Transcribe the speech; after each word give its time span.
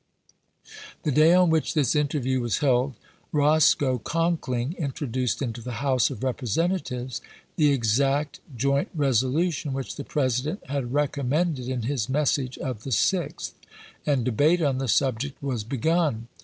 The 1.03 1.11
day 1.11 1.35
on 1.35 1.51
which 1.51 1.75
this 1.75 1.95
interview 1.95 2.41
was 2.41 2.57
held, 2.57 2.95
Ros 3.31 3.75
coe 3.75 3.99
Conkling 3.99 4.73
introduced 4.79 5.43
into 5.43 5.61
the 5.61 5.73
House 5.85 6.09
of 6.09 6.21
Repre 6.21 6.47
sentatives 6.47 7.21
the 7.55 7.71
exact 7.71 8.39
joint 8.57 8.89
resolution 8.95 9.73
which 9.73 9.97
the 9.97 10.03
President 10.03 10.65
had 10.65 10.91
recommended 10.91 11.69
in 11.69 11.83
his 11.83 12.09
message 12.09 12.57
of 12.57 12.81
the 12.81 12.89
6th, 12.89 13.51
and 14.03 14.25
debate 14.25 14.59
on 14.63 14.79
the 14.79 14.87
subject 14.87 15.39
was 15.39 15.63
begun. 15.63 16.27